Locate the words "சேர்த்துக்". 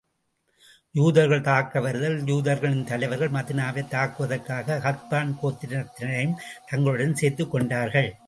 7.15-7.51